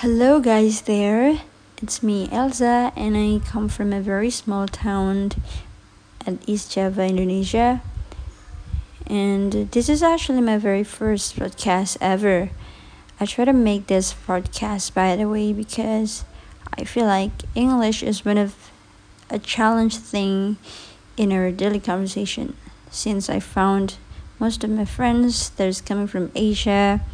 Hello, 0.00 0.40
guys, 0.40 0.80
there. 0.88 1.42
It's 1.82 2.02
me, 2.02 2.26
Elsa, 2.32 2.90
and 2.96 3.18
I 3.18 3.46
come 3.46 3.68
from 3.68 3.92
a 3.92 4.00
very 4.00 4.30
small 4.30 4.66
town 4.66 5.32
at 6.26 6.38
East 6.46 6.72
Java, 6.72 7.04
Indonesia. 7.04 7.82
And 9.06 9.70
this 9.72 9.90
is 9.90 10.02
actually 10.02 10.40
my 10.40 10.56
very 10.56 10.84
first 10.84 11.36
podcast 11.36 11.98
ever. 12.00 12.48
I 13.20 13.26
try 13.26 13.44
to 13.44 13.52
make 13.52 13.88
this 13.88 14.14
podcast, 14.14 14.94
by 14.94 15.16
the 15.16 15.28
way, 15.28 15.52
because 15.52 16.24
I 16.78 16.84
feel 16.84 17.04
like 17.04 17.44
English 17.54 18.02
is 18.02 18.24
one 18.24 18.38
of 18.38 18.70
a 19.28 19.38
challenge 19.38 19.98
thing 19.98 20.56
in 21.18 21.30
our 21.30 21.52
daily 21.52 21.78
conversation. 21.78 22.56
Since 22.90 23.28
I 23.28 23.38
found 23.38 23.98
most 24.38 24.64
of 24.64 24.70
my 24.70 24.86
friends 24.86 25.50
there's 25.50 25.82
coming 25.82 26.06
from 26.06 26.32
Asia 26.34 27.04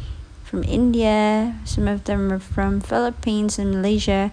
from 0.47 0.63
India, 0.63 1.59
some 1.65 1.89
of 1.89 2.05
them 2.05 2.31
are 2.31 2.39
from 2.39 2.79
Philippines 2.79 3.59
and 3.59 3.71
Malaysia. 3.71 4.31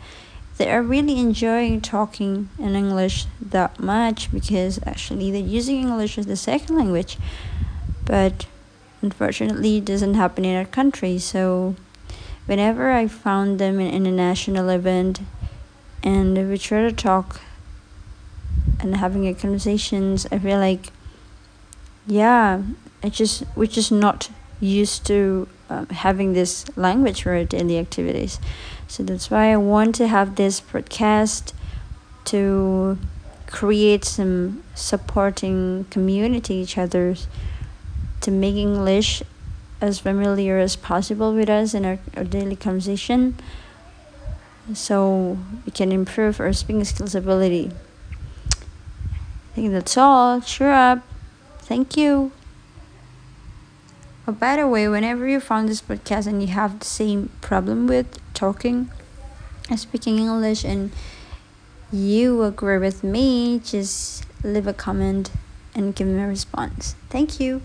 They 0.59 0.70
are 0.70 0.80
really 0.80 1.18
enjoying 1.18 1.80
talking 1.80 2.50
in 2.56 2.77
English 2.77 3.27
that 3.42 3.80
much 3.80 4.30
because 4.30 4.78
actually 4.86 5.32
they're 5.32 5.42
using 5.42 5.80
English 5.80 6.16
as 6.16 6.27
the 6.27 6.36
second 6.36 6.77
language. 6.77 7.19
But 8.05 8.46
unfortunately 9.02 9.78
it 9.78 9.84
doesn't 9.84 10.14
happen 10.14 10.45
in 10.45 10.56
our 10.56 10.64
country. 10.64 11.19
So 11.19 11.74
whenever 12.46 12.92
I 12.92 13.08
found 13.08 13.58
them 13.58 13.80
in 13.80 13.92
international 13.92 14.69
event 14.69 15.20
and 16.05 16.38
we 16.48 16.58
try 16.58 16.83
to 16.83 16.92
talk 16.92 17.41
and 18.78 18.98
having 18.98 19.27
a 19.27 19.34
conversations, 19.34 20.28
I 20.30 20.38
feel 20.38 20.58
like 20.58 20.92
yeah, 22.06 22.62
it 23.02 23.14
just 23.14 23.42
we're 23.56 23.66
just 23.66 23.91
not 23.91 24.30
used 24.60 25.05
to 25.06 25.48
um, 25.68 25.86
having 25.88 26.32
this 26.32 26.64
language 26.77 27.23
for 27.23 27.42
daily 27.45 27.78
activities. 27.78 28.38
So 28.86 29.02
that's 29.02 29.30
why 29.30 29.52
I 29.52 29.56
want 29.56 29.94
to 29.97 30.08
have 30.08 30.36
this 30.36 30.61
podcast 30.61 31.52
to 32.27 32.98
create 33.47 34.05
some 34.05 34.62
supporting 34.74 35.86
community 35.91 36.55
each 36.55 36.77
other 36.77 37.14
to 38.20 38.30
make 38.30 38.56
English 38.56 39.22
as 39.80 39.98
familiar 40.00 40.58
as 40.58 40.77
possible 40.77 41.34
with 41.34 41.48
us 41.48 41.74
in 41.74 41.84
our, 41.84 41.98
our 42.17 42.24
daily 42.24 42.56
conversation 42.56 43.36
so 44.72 45.36
we 45.67 45.72
can 45.72 45.92
improve 45.92 46.41
our 46.41 46.52
speaking 46.52 46.84
skills 46.84 47.14
ability. 47.14 47.70
I 48.50 49.55
think 49.55 49.72
that's 49.72 49.96
all. 49.96 50.41
Cheer 50.41 50.72
up. 50.72 51.00
Thank 51.58 51.96
you. 51.96 52.33
Oh, 54.27 54.33
by 54.33 54.56
the 54.56 54.67
way, 54.67 54.89
whenever 54.89 55.28
you 55.28 55.39
found 55.39 55.69
this 55.69 55.83
podcast 55.83 56.27
and 56.27 56.41
you 56.41 56.48
have 56.48 56.78
the 56.78 56.86
same 56.86 57.28
problem 57.42 57.86
with 57.86 58.19
talking 58.33 58.91
and 59.69 59.78
speaking 59.78 60.19
English 60.19 60.64
and 60.64 60.92
you 61.92 62.42
agree 62.42 62.78
with 62.78 63.05
me, 63.05 63.58
just 63.58 64.25
leave 64.42 64.67
a 64.67 64.72
comment 64.72 65.30
and 65.75 65.95
give 65.95 66.06
me 66.08 66.22
a 66.22 66.27
response. 66.27 66.97
Thank 67.11 67.39
you. 67.39 67.61